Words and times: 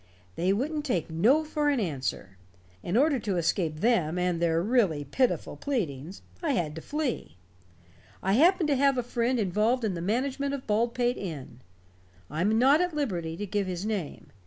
They 0.35 0.51
wouldn't 0.51 0.83
take 0.83 1.11
no 1.11 1.43
for 1.43 1.69
an 1.69 1.79
answer. 1.79 2.35
In 2.81 2.97
order 2.97 3.19
to 3.19 3.37
escape 3.37 3.81
them 3.81 4.17
and 4.17 4.41
their 4.41 4.59
really 4.63 5.03
pitiful 5.03 5.55
pleadings, 5.55 6.23
I 6.41 6.53
had 6.53 6.73
to 6.73 6.81
flee. 6.81 7.35
I 8.23 8.33
happened 8.33 8.69
to 8.69 8.75
have 8.75 8.97
a 8.97 9.03
friend 9.03 9.39
involved 9.39 9.83
in 9.83 9.93
the 9.93 10.01
management 10.01 10.55
of 10.55 10.65
Baldpate 10.65 11.17
Inn. 11.17 11.59
I 12.31 12.41
am 12.41 12.57
not 12.57 12.81
at 12.81 12.95
liberty 12.95 13.37
to 13.37 13.45
give 13.45 13.67
his 13.67 13.85
name. 13.85 14.31